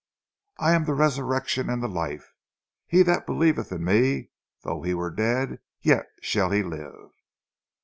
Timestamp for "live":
6.63-7.11